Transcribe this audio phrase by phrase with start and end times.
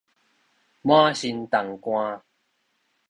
[0.81, 2.23] 滿身重汗